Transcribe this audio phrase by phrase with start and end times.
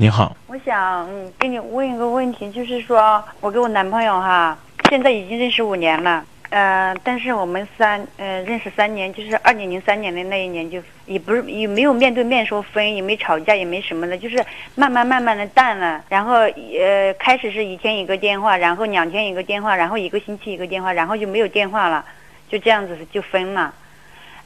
[0.00, 4.56] 你好，我想跟你问一个问题，就是说我跟我男朋友哈，
[4.88, 14.36] 现在已经认识五年了，呃，但是我们三呃认识三年，就是二零零三年的那一年就也不是也没有面对面说分，也没吵架，也没什么的，就是
[14.76, 16.00] 慢慢慢慢的淡了。
[16.08, 22.04] 然后呃开始是一天一个电话，然后两天一个电话，然后一个星期一个电话，然后就没有电话了，
[22.48, 23.74] 就这样子就分了。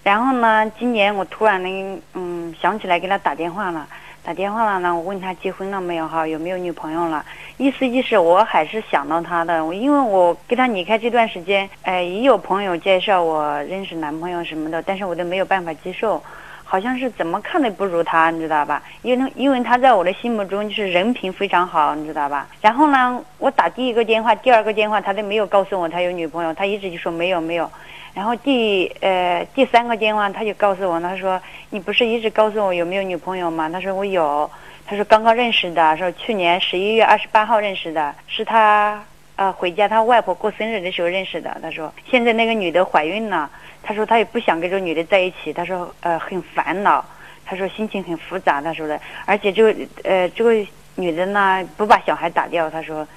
[0.03, 3.87] 然后呢，今年我突然的嗯想起来给他打电话了。
[4.25, 7.25] 打电话了呢，我问他结婚了没有哈，有没有女朋友了？
[7.57, 9.59] 意思意思，我还是想到他的。
[9.75, 16.23] 因为我跟他离开这段时间，哎，也有朋友介绍我认识男朋友什么的，但是我都没有办法接受，
[16.63, 18.81] 好像是怎么看都不如他，你知道吧？
[19.03, 22.47] 因为因为他在我的心目中就是人品非常好，你知道吧？
[22.61, 27.69] 然后呢，我打第一个电话、第二个电话，他都没有告诉我他有女朋友，他一直就说没有没有。
[28.15, 33.71] 然后第呃第三个电话他就告诉我，他说你不是一直告诉我有没有女朋友吗？
[33.71, 34.51] 他说我有，
[34.85, 39.03] 他说刚刚认识的，说去年十一月二十八号认识的，是他
[39.37, 41.57] 呃回家他外婆过生日的时候认识的。
[41.63, 43.51] 他说现在那个女的怀孕了，
[43.83, 47.03] 他说他也不想跟这个女的在一起，他说呃很烦恼，
[47.47, 50.53] 他说心情很复杂，他说的，而且这个呃这个
[50.97, 53.09] 女的呢不把小孩打掉，他说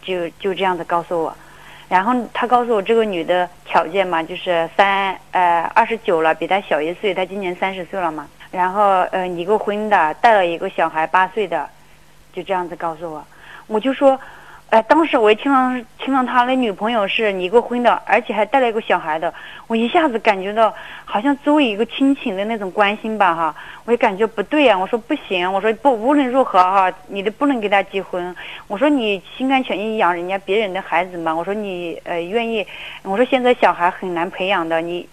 [0.00, 1.36] 就就这样子告诉我。
[1.88, 8.28] 然后他告诉我，这个女的条件嘛，就是三呃二十九了，比他小一岁，他今年三十岁了嘛。
[8.50, 11.68] 然后呃离过婚的，带了一个小孩八岁的，
[12.32, 13.24] 就这样子告诉我，
[13.66, 14.18] 我就说。
[14.74, 19.32] 哎，当时我一听到听到他的女朋友是离过婚的，而且还带了一个小孩的，
[19.68, 24.76] 我一下子感觉到好像作为一个亲情的那种关心吧，哈，我也感觉不对呀。
[24.76, 28.34] 我说不行，我说不，无论如何哈，你都不能跟他结婚。
[28.66, 31.32] 我说你心甘情愿养人家别人的孩子嘛。
[31.32, 32.66] 我说你呃愿意，
[33.04, 35.08] 我说现在小孩很难培养的，你，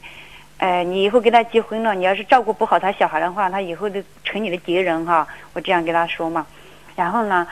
[0.58, 5.28] 呃，你以后跟他结婚了，你要是照顾不好他小孩的话，他以后就成你的敌人哈。
[5.54, 6.48] 我这样跟他说嘛，
[6.96, 7.46] 然后呢。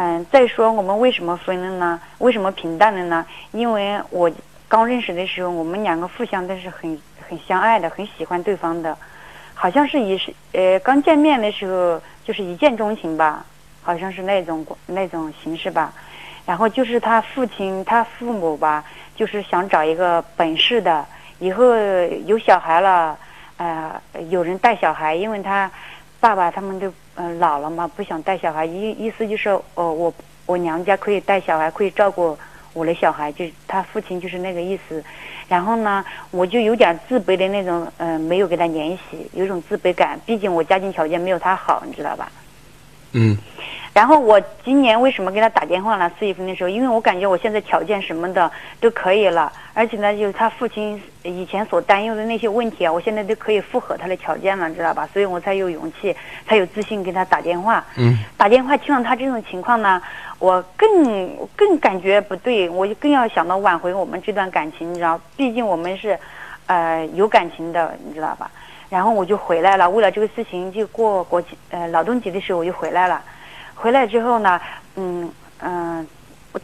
[0.00, 2.00] 嗯，再说我们为什么分了呢？
[2.18, 3.26] 为什么平淡了呢？
[3.50, 4.30] 因为我
[4.68, 6.96] 刚认识的时候，我们两个互相都是很
[7.28, 8.96] 很相爱的，很喜欢对方的，
[9.54, 13.44] 好像是一是呃刚见面的时候就是一见钟情吧，
[13.82, 15.92] 好像是那种那种形式吧。
[16.46, 18.84] 然后就是他父亲他父母吧，
[19.16, 21.04] 就是想找一个本事的，
[21.40, 21.74] 以后
[22.24, 23.18] 有小孩了，
[23.56, 25.68] 呃有人带小孩，因为他
[26.20, 26.92] 爸爸他们都。
[27.20, 30.14] 嗯，老了嘛，不想带小孩，意意思就是，哦，我
[30.46, 32.38] 我娘家可以带小孩，可以照顾
[32.72, 35.02] 我的小孩，就他父亲就是那个意思。
[35.48, 40.16] 然后呢，我就有点自卑的那种，嗯，没有跟他联系，有种自卑感。
[40.24, 42.30] 毕竟我家庭条件没有他好，你知道吧？
[43.12, 43.36] 嗯。
[43.94, 46.08] 然后我今年为什么给他打电话呢？
[46.18, 48.48] 四月份的时候，因为我感觉我现在条件什么的
[48.78, 55.08] 都可以了，而且呢，就是他父亲以前所担忧的那些问题啊，我现在都可以符合他的条件了，知道吧？
[55.12, 56.14] 所以我才有勇气，
[56.46, 57.84] 才有自信给他打电话。
[57.96, 58.18] 嗯。
[58.36, 60.00] 打电话听到他这种情况呢，
[60.38, 65.20] 我更更感觉不对，我就更要想到挽回我们这段感情，你知道？
[65.36, 66.16] 毕竟我们是，
[66.66, 68.48] 呃，有感情的，你知道吧？
[68.90, 73.20] 然后我就回来了，为了这个事情，就过国庆呃劳动节的时候我就回来了。
[73.74, 74.60] 回来之后呢，
[74.96, 76.06] 嗯嗯，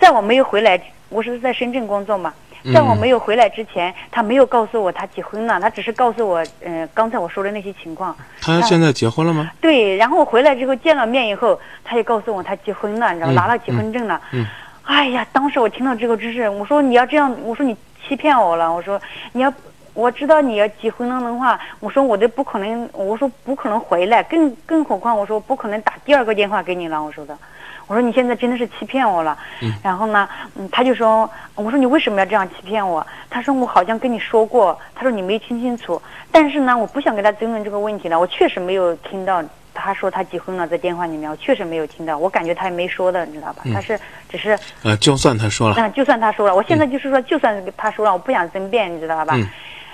[0.00, 0.80] 在我没有回来，
[1.10, 2.32] 我是在深圳工作嘛，
[2.72, 8.16] 在我没有回来之前，他没有告诉我他结婚了，他只是告诉我，嗯，刚才我说的那些情况。
[8.40, 9.50] 他现在结婚了吗？
[9.60, 13.34] 对，然后我回来之后见了面以后，他就告诉我他结婚了，你知道吗？
[13.34, 14.20] 拿了结婚证了。
[14.32, 14.46] 嗯。
[14.82, 17.76] 哎呀，当时我听到这个知识，我说你要这样，我说你
[18.08, 19.00] 欺骗我了，我说
[19.32, 19.52] 你要。
[19.94, 27.02] 我知道你要结婚了的话，我说我都不可能，我说不可能回来，更更何况我说不可能打第二个电话给你了。
[27.02, 27.38] 我说的，
[27.86, 29.38] 我说你现在真的是欺骗我了。
[29.62, 29.72] 嗯。
[29.82, 33.06] 然后呢，嗯，他就说，我说你为什么要这样欺骗我？
[33.30, 36.00] 他说我好像跟你说过，他说你没听清楚。
[36.32, 38.18] 但是呢，我不想跟他争论这个问题了。
[38.18, 39.40] 我确实没有听到
[39.72, 42.18] 他说他结婚了，在电话里面，我确实没有听到。
[42.18, 43.62] 我感觉他也没说的，你知道吧？
[43.72, 43.96] 他是
[44.28, 44.58] 只是。
[44.82, 45.76] 呃，就算他说了。
[45.78, 49.34] 嗯，就算他说了，我现在就是说，就算他说了，我不想争辩，你知道吧？
[49.36, 49.48] 嗯。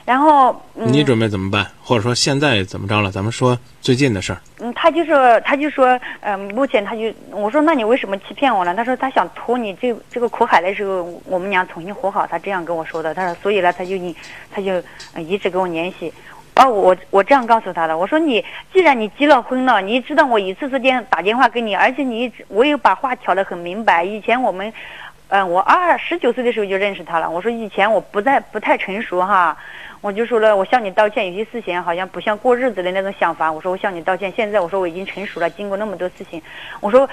[0.04, 1.64] 然后，你准备怎么办？
[1.82, 3.12] 或者说现在怎么着了？
[3.12, 4.40] 咱们说最近的事儿。
[4.58, 8.74] 嗯，他就说，他就说，嗯，目前他就我说，那你为什么欺骗我呢？
[8.74, 12.26] 他说他想托你这这个苦海的时候，我们俩重新和好。
[12.26, 13.14] 他这样跟我说的。
[13.14, 14.16] 他说，所以呢，他就你，
[14.50, 14.82] 他就
[15.16, 16.12] 一直跟我联系。
[16.56, 17.96] 哦，我我这样告诉他的。
[17.96, 24.02] 我说你既然你结了婚了，你知道我一次次电打电话给你，而且你一直我也把话挑得很明白。
[24.02, 24.72] 以前我们，
[25.28, 27.30] 嗯，我二十九岁的时候就认识他了。
[27.30, 29.56] 我说以前我不在不太成熟哈。
[30.00, 33.52] 我就说了，我向你道歉，有些事情好像不像过日子的那种想法。
[33.52, 36.40] 我说我向你道歉，现在我说我已经成熟了，经过那么多事情，
[36.80, 37.06] 我说，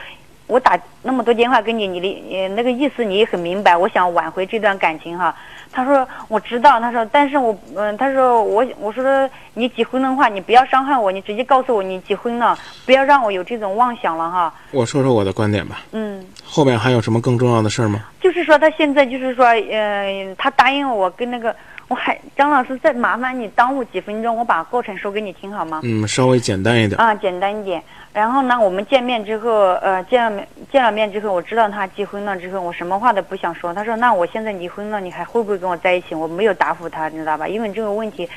[0.48, 5.36] 我打那么多电话给你，你的呃那个意思你也很明白，我想挽回这段感情哈。
[5.69, 14.54] 他说我知道，他说但是我嗯、他说我我说你结婚的话，你不要伤害我，你直接告诉我你结婚了，不要让我有这种妄想了哈。
[14.72, 15.81] 我说说我的观点吧。
[15.92, 18.06] 嗯，后面还有什么更重要的事儿吗？
[18.22, 21.54] 就是说他现在就是说，呃，他答应我跟那个，
[21.88, 25.80] 我还张老师再麻烦你耽误几分钟，我把过程说给你听好吗？
[25.84, 27.00] 嗯，稍微简单一点。
[27.00, 27.81] 啊，简单一点。
[28.13, 33.74] 然后呢，我们见面之后，呃，见了面见了面之后，我知道他结婚了之后，我什么话都不想说。
[33.74, 37.48] 他说：“那我现在离婚了，你还会不会跟我在一起？”我没有答复他，你知道吧？
[37.48, 38.28] 因为这个问题，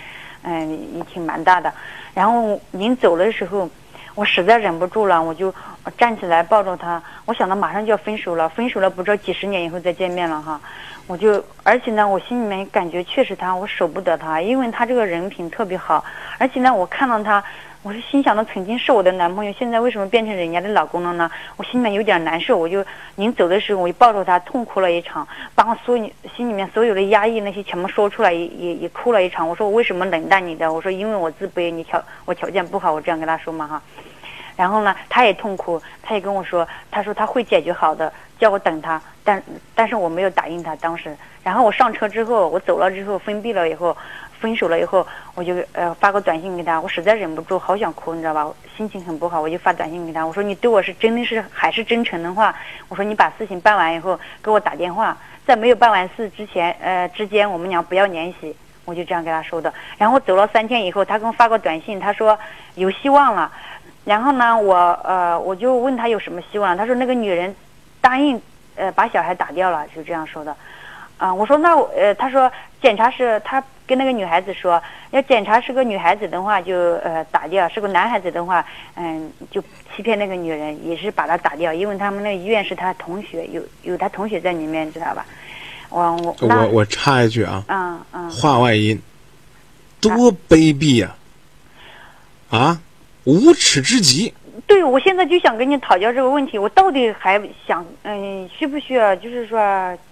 [0.43, 1.73] 嗯、也挺蛮大的。
[2.14, 3.69] 然后临走的时候，
[4.14, 5.53] 我实在忍不住了，我就
[5.96, 7.03] 站起来抱着他。
[7.25, 10.61] 我想到马上就要分手了，分手了不知道几十年以后再见面了哈。
[11.10, 16.04] 我就，而且呢，我心里面感觉确实他，我舍不得他，因为他这个人品特别好，
[16.38, 17.42] 而且呢，我看到他，
[17.82, 21.28] 我是心想的，曾经是我的男朋友，现在为什么变成人家的老公了呢？
[21.56, 22.84] 我心里面有点难受，我就
[23.16, 29.48] 临走的时候，我就抱着他痛哭了一场，把我所有心里面所有的压抑那些全部说出来，也也也哭了一场。
[29.48, 30.72] 我说我为什么冷淡你的？
[30.72, 33.82] 我说因为我自卑，你条我条件不好，我这样跟他说嘛哈。
[34.54, 39.40] 然后呢，他也痛哭，他也跟我说，他说他会解决好的，叫我等他，但
[39.75, 41.14] 但是我没有答应他当时。
[41.44, 43.96] 然后我上车之后，我走了之后，封闭了以后，
[44.40, 48.50] 分手了以后，我就呃发个短信给他，我实在忍不住，好想哭，你知道吧？
[48.76, 52.54] 心情很不好，我就发短信给他，我说你对我是真的是还是真诚的话，
[52.88, 55.16] 我说你把事情办完以后给我打电话，
[55.46, 58.56] 在没有办完事之前，呃之间我们俩不要联系。
[58.86, 59.72] 我就这样跟他说的。
[59.98, 62.36] 然后走了三天以后，他给我发个短信，他说
[62.75, 63.52] 有希望了。
[64.04, 67.54] 然后呢，我呃我就问他有什么希望，他说那个女人
[68.00, 68.41] 答应
[68.76, 70.56] 呃把小孩打掉了，就这样说的。
[71.17, 72.50] 啊、我说那我呃他说
[72.81, 76.75] 检查是他跟那个女孩子说，要检查是个女孩子的话就
[77.05, 78.64] 呃打掉，是个男孩子的话，
[78.94, 79.62] 嗯就
[79.94, 85.26] 欺骗那个女人，也是把他打掉，因为他们那医院是他同学，有有他同学在里面，知道吧？
[85.91, 88.31] 我我我我插一句啊，嗯嗯。
[88.31, 89.03] 话外音，
[90.00, 91.14] 多卑鄙呀、
[92.49, 92.81] 啊！
[93.25, 94.32] 无耻之极。
[94.70, 99.58] 对，我现在就想跟你讨教这个问题，我到底还想，嗯，需不需要，就是说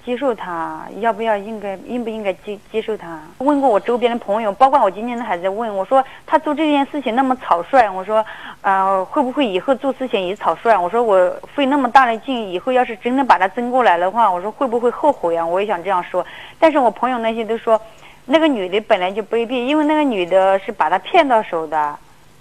[0.05, 3.21] 接受他，要不要应该应不应该接接受他？
[3.39, 8.27] 问过我周边的朋友，包括我今天还在问，我说他做这件事情那么草率，我说，
[8.63, 10.77] 呃，会不会以后做事情也草率？
[10.77, 15.47] 我说我费那么大的劲，以后要是真的把他争过来的话，我说会不会后悔啊？
[15.47, 16.27] 我也想这样说，
[16.59, 17.81] 但是我朋友那些都说，
[18.27, 21.97] 那个女的本来就卑鄙，因为那个女的是把他骗到手的。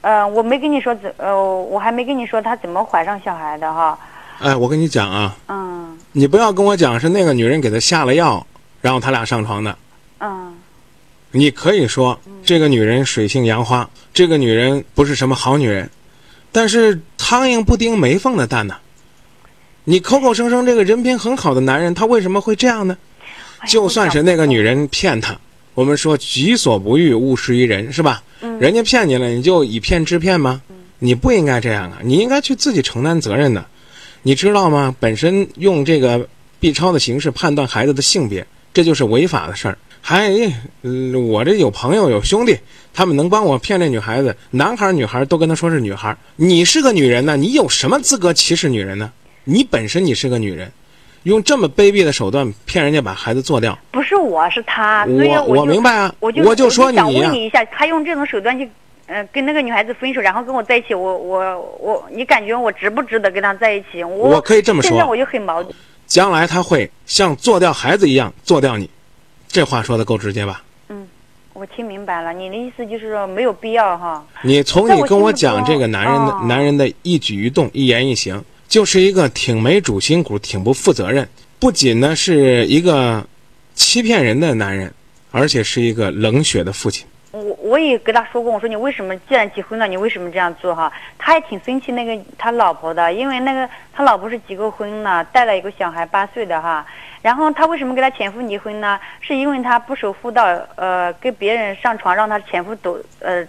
[0.07, 3.99] 呃，我没跟你说怎，呃，我还没跟你说他怎么怀上小孩的哈。
[4.39, 8.47] 哎，我跟你讲啊，嗯你不要跟我讲是那个女人给他下了药，
[8.79, 9.77] 然后他俩上床的。
[10.21, 10.55] 嗯
[11.31, 15.89] 你可以说这个女人水性杨花，这个女人不是什么好女人，
[16.53, 18.77] 但是苍蝇不叮没缝的蛋呢。
[19.83, 22.97] 你口口声声这个人品很好的男人，他为什么会这样呢？
[23.67, 25.35] 就算是那个女人骗他，
[25.77, 28.23] 我们说己所不欲，勿施于人，是吧？
[28.41, 30.59] 嗯人家骗你了，你就以骗制骗吗？
[30.97, 31.99] 你不应该这样啊！
[32.03, 33.63] 你应该去自己承担责任的。
[34.23, 34.95] 你知道吗？
[34.99, 36.27] 本身用这个
[36.59, 38.43] B 超的形式判断孩子的性别，
[38.73, 39.77] 这就是违法的事儿。
[40.01, 40.31] 还，
[40.81, 42.57] 嗯，我这有朋友有兄弟，
[42.91, 46.17] 他们能帮我骗这女孩子，男孩女孩都跟他说是女孩。
[46.37, 49.11] 你是个女人呢，你有什么资格歧视女人呢？
[49.43, 50.71] 你本身你是个女人，
[51.27, 58.69] 用这么卑鄙的手段骗人家把孩子做掉，不是我是他，所以我明白啊，我就我就说想问你一下，他用这种手段去，
[59.07, 64.01] 呃，跟那个女孩子分手，然后跟我在一起，我我我，你感觉我值不值得跟他在一起？
[64.03, 65.75] 我我可以这么说现在我就很矛盾。
[66.05, 68.89] 将来他会像做掉孩子一样做掉你。
[69.49, 70.63] 这话说的够直接吧？
[70.87, 71.05] 嗯
[71.51, 74.23] 我听明白了，你的意思就是说没有必要哈。
[74.43, 81.27] 你从你跟我讲这个男人的、哦男人的一举一动、一言一行，就是一个挺没主心骨、挺不负责任，
[81.59, 83.25] 不仅呢是一个
[83.73, 84.93] 欺骗人的男人，
[85.31, 87.07] 而且是一个冷血的父亲。
[87.31, 90.91] 我我也跟他说过，我说你为什么既然结婚了，你为什么这样做哈？
[91.17, 96.85] 他也挺生气那个他老婆的，因为那个他老婆是结过婚了，带了一个小孩八岁的哈。
[97.21, 98.99] 然后他为什么跟他前夫离婚呢？
[99.21, 100.45] 是因为他不守妇道，
[100.75, 103.45] 呃，跟别人上床，让他前夫躲呃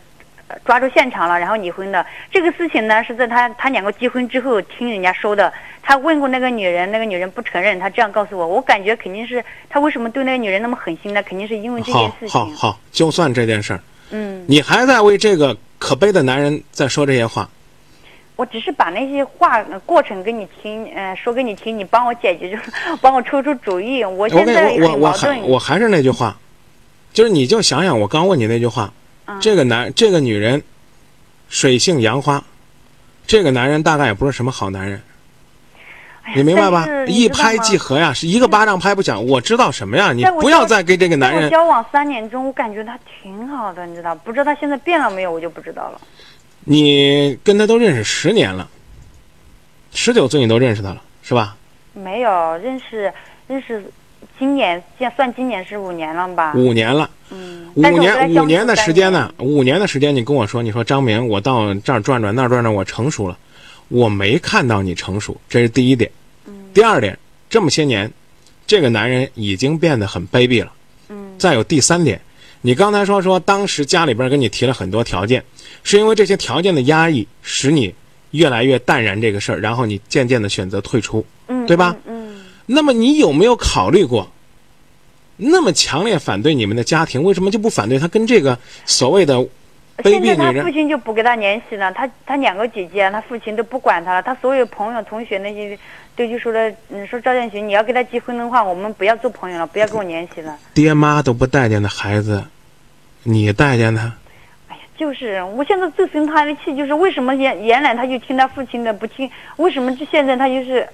[0.64, 2.04] 抓住现场了，然后离婚的。
[2.30, 5.52] 这个事情呢是在他他两个结婚之后听人家说的。
[5.80, 8.46] 他问过那个女人，那个女人不承认，他这样告诉我。
[8.46, 11.22] 我感觉肯定是他为什么对那个女人那么狠心呢？
[11.22, 12.28] 肯定是因为这件事情。
[12.28, 14.44] 好好，就算这件事儿，嗯。
[14.46, 17.48] 你还在为这个可悲的男人在说这些话，
[18.36, 22.58] 我只是把那些话呃过程给你听，呃，说给你听，你帮我解决，就
[23.00, 24.04] 帮我出出主意。
[24.04, 25.10] 我我现在跟我。
[25.46, 26.36] 我还是那句话，
[27.14, 28.92] 就是你就想想我刚问你那句话，
[29.28, 30.62] 嗯这个男这个女人，
[31.50, 32.42] 水性杨花，
[33.26, 35.00] 这个男人大概也不是什么好男人。
[36.34, 39.24] 你明白吧一拍即合呀，是一个巴掌拍不响。
[39.26, 40.12] 我知道什么呀？
[40.12, 44.14] 你不要再跟这个男人，交往三年中，我感觉他挺好的，你知道？
[44.14, 46.00] 不知道他现在变了没有，我就不知道了。
[46.64, 48.68] 你跟他都认识十年了，
[49.92, 51.56] 十九岁你都认识他了，是吧？
[51.94, 53.12] 没有认识
[53.46, 53.82] 认识，
[54.38, 56.52] 今年现算今年是五年了吧？
[56.54, 59.32] 五年了，嗯，五年五年的时间呢？
[59.38, 63.36] 五年的时间，你跟我说，你说张明，我到这儿转转那儿转转，我成熟了，
[63.88, 66.10] 我没看到你成熟，这是第一点。
[66.46, 67.18] 嗯第二点，
[67.50, 68.10] 这么些年，
[68.66, 70.72] 这个男人已经变得很卑鄙了。
[71.08, 72.20] 嗯再有第三点，
[72.60, 75.42] 你刚才说说当时家里边跟你提了很多条件，
[75.82, 77.92] 是因为这些条件的压抑，使你
[78.30, 81.24] 越来越淡然这个事儿，然后你渐渐的选择退出。
[81.48, 82.17] 嗯，对吧嗯，嗯
[82.70, 84.30] 那么你有没有考虑过，
[85.38, 89.36] 那么强烈反对你们的家庭，为什么就不反对他跟这个所谓的
[89.98, 90.70] 卑现在他父？
[90.70, 95.78] 亲就不跟他联系了，他他两个姐姐，他父亲都不管他了，他所有朋友同学那些
[96.14, 100.56] 都就说了，嗯，说赵建群，你要跟他结婚的话，我们不要做朋友了，不要跟我联系了。
[100.74, 102.44] 爹妈都不待见的孩子，
[103.22, 104.12] 你待见他？
[104.68, 110.86] 哎呀，就是我现在最生他的气，就是为什么原原来他就听他父亲的，不听，为什么就现在他就是，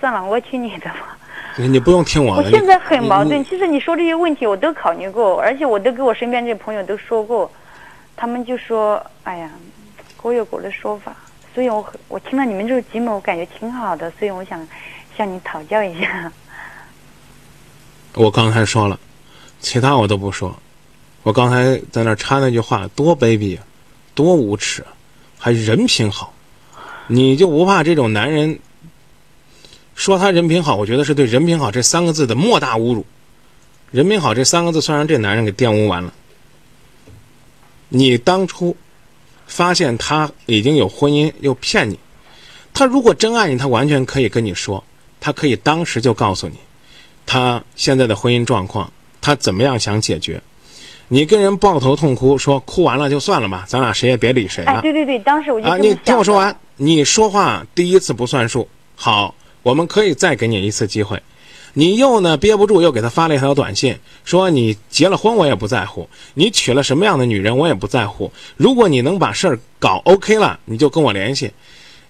[0.00, 1.16] 算了，我听你的吧。
[1.56, 2.42] 你你不用听我的。
[2.42, 3.42] 我现在很矛盾。
[3.44, 7.50] 其实你说这些问题我都考虑过，而且我都给我身边这些朋友都说过，
[8.14, 9.50] 他们就说：“哎呀，
[10.22, 11.16] 各有各的说法。”
[11.54, 14.68] 所以我很我听了你们这个节目，我感觉挺好的，所以我想
[15.16, 16.30] 向你讨教一下。
[18.14, 18.98] 我刚才说了，
[19.58, 20.54] 其他我都不说。
[21.22, 23.64] 我刚才在那插那句话，多卑鄙啊，
[24.14, 24.88] 多无耻啊，
[25.38, 26.34] 还人品好，
[27.06, 28.58] 你就不怕这种男人
[29.96, 30.76] 说他人品好？
[30.76, 33.04] 我觉得是对“人品好”这三个字的莫大侮辱。
[33.90, 36.12] 人品好这三个字，算让这男人给玷污完了。
[37.88, 38.76] 你当初
[39.46, 41.98] 发现他已经有婚姻，又骗你，
[42.74, 44.84] 他如果真爱你，他完全可以跟你说，
[45.18, 46.56] 他可以当时就告诉你。
[47.24, 50.40] 他现在的婚姻状况，他怎么样想解决？
[51.08, 54.72] 你跟人抱头痛哭，说哭完了就算了吧，咱俩谁也别理谁了。
[54.72, 58.68] 哎，对对对，当时我就啊，你听我说完，你说话第一次不算数。
[58.96, 59.34] 好，
[59.66, 61.20] 我们可以再给你一次机会。
[61.74, 68.30] 你又呢憋不住，又给他发了一条短信，说你结了婚我也不在乎，你娶了什么样的女人我也不在乎。
[68.56, 71.50] 如果你能把事儿搞 OK 了，你就跟我联系。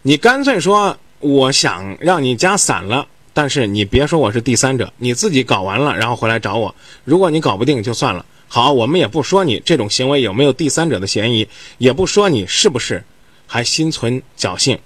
[0.02, 6.74] 你干脆说我想让你家散了，但是你别说我是第三者，你自己搞完了然后回来找我。
[7.04, 8.26] 如果你搞不定就算了。
[8.48, 11.48] 好，我们也不说你这种行为有没有第三者的嫌疑，
[11.78, 13.02] 也不说你是不是
[13.46, 14.78] 还心存侥幸。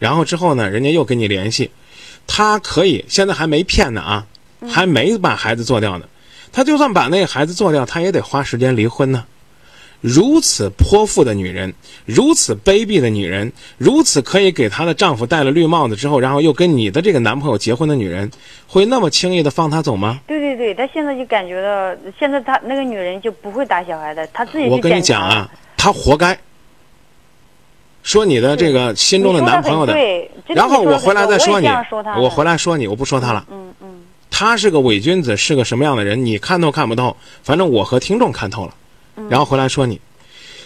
[0.00, 1.70] 然后之后呢，人家又跟你联系，
[2.26, 4.26] 他可以现在还没骗呢啊，
[4.68, 6.06] 还没把孩子做掉呢。
[6.52, 9.24] 他就算把那个孩子做掉，他也得花时间离婚呢。
[10.02, 11.72] 如此泼妇的女人，
[12.04, 18.30] 如此卑鄙的女人，如此可以给她的丈夫戴了绿帽子之后，然后又跟你的这个男朋友结婚的女人，
[18.66, 20.20] 会那么轻易的放她走吗？
[20.26, 26.38] 对对对，她现在就感觉到，现在她那个女人就不会打小孩的，她自己我跟你讲啊，她活该。
[28.06, 31.68] 说你的这个心中的男朋友的，对，然后我回来再说你
[32.16, 33.44] 我回来说你，我不说他了。
[33.50, 33.88] 嗯嗯
[34.30, 36.24] 他是个伪君子，是个什么样的人？
[36.24, 37.16] 你看透看不透？
[37.42, 38.74] 反正我和听众看透了。
[39.16, 40.00] 嗯然后回来说你，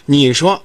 [0.05, 0.61] 你说，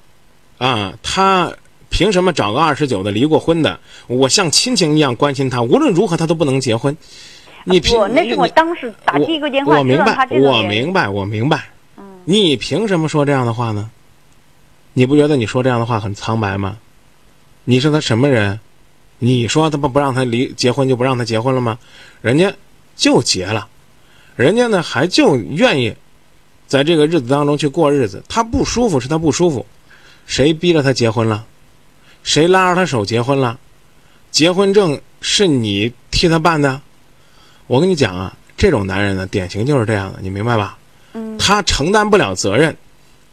[0.58, 1.54] 啊，他
[1.90, 3.80] 凭什么找个二十九的离过婚的？
[4.08, 6.96] 我像亲情一样关心他，无论如何他都不能结婚。
[7.64, 11.64] 你凭我那是我你当时打我第一个电话我明白我人明白，我明白。
[11.98, 13.90] 嗯你凭什么说这样的话呢？
[14.98, 16.78] 你不觉得你说这样的话很苍白吗？
[17.66, 18.58] 你是他什么人？
[19.20, 21.78] 你说他不不让他离结婚就不让他结婚了吗？
[22.22, 22.54] 人家
[22.96, 23.68] 就结了，
[24.38, 25.94] 人家呢还就愿意
[26.66, 28.24] 在这个日子当中去过日子。
[28.30, 29.66] 他不舒服是他不舒服，
[30.26, 31.46] 谁逼着他结婚了？
[32.24, 33.60] 谁拉着他手结婚了？
[34.32, 36.82] 结婚证是你替他办的？
[37.68, 40.78] 我跟你讲啊，这种男人呢，典型就是这样的，你明白吧？
[41.14, 42.76] 嗯他承担不了责任，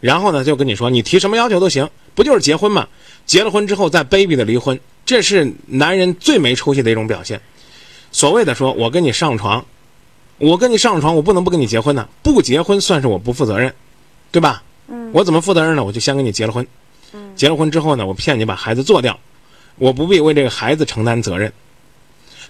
[0.02, 2.88] 然后呢就跟你说，你提什么要求都行，不就是结婚吗？
[3.24, 7.40] 结了婚之后再卑鄙的离婚，这是男人最没出息的一种表现。
[8.10, 9.64] 所谓的说我跟你上床，
[10.38, 13.72] 我跟你上床，我不能不跟你结婚呢，不结婚算是我不负责任，
[14.32, 14.62] 对吧？
[14.88, 15.84] 嗯我怎么负责任呢？
[15.84, 16.66] 我就先跟你结了婚，
[17.12, 19.16] 嗯结了婚之后呢，我骗你把孩子做掉，
[19.76, 21.52] 我不必为这个孩子承担责任。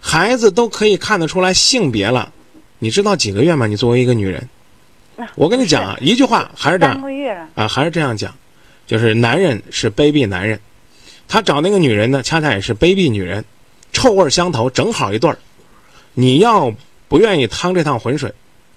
[0.00, 2.32] 孩子都可以看得出来性别了，
[2.78, 3.66] 你知道几个月吗？
[3.66, 4.61] 你作为一个女人，那
[5.34, 8.34] 我跟你讲啊，一句话还是这三样啊，还是这样讲，
[8.86, 10.58] 就是男人是卑鄙男人，
[11.28, 13.44] 他找那个女人呢，恰恰也是卑鄙女人，
[13.92, 15.38] 臭味相投，正好一对儿。
[16.14, 16.72] 你要
[17.08, 18.32] 不愿意趟这趟浑水，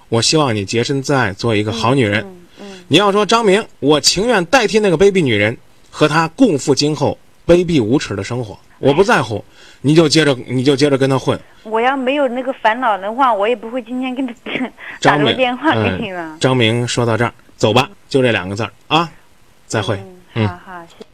[0.09, 2.21] 我希望你洁身自爱，做一个好女人。
[2.21, 5.57] 嗯嗯你要说张明，我情愿代替那个卑鄙女人，
[5.89, 8.57] 和她共赴今后卑鄙无耻的生活。
[8.79, 9.43] 我不在乎，
[9.81, 11.39] 你就接着你就接着跟他混。
[11.63, 14.33] 我要没有那个烦恼的话，我也不会今天跟他
[15.01, 16.37] 打这个电话给你嗯了。
[16.39, 19.09] 张明说到这儿，走吧，就这两个字儿啊，
[19.65, 19.95] 再会。
[19.95, 21.05] 嗯，嗯好好，谢谢。